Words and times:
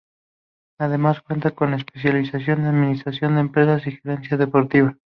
Además, 0.79 1.21
cuenta 1.21 1.51
con 1.51 1.75
especialización 1.75 2.61
en 2.61 2.65
Administración 2.69 3.35
de 3.35 3.41
Empresas 3.41 3.85
y 3.85 3.91
Gerencia 3.97 4.35
Deportiva. 4.35 4.97